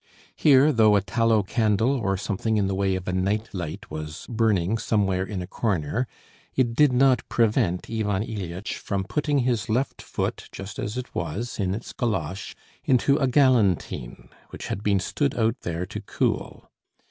[0.35, 4.25] Here, though a tallow candle or something in the way of a night light was
[4.27, 6.07] burning somewhere in a corner,
[6.55, 11.59] it did not prevent Ivan Ilyitch from putting his left foot just as it was,
[11.59, 16.71] in its galosh, into a galantine which had been stood out there to cool.